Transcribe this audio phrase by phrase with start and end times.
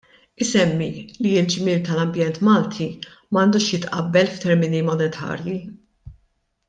[0.43, 0.87] Isemmi
[1.25, 5.59] li l-ġmiel tal-ambjent Malti m'għandux jitqabbel f'termini monetarji.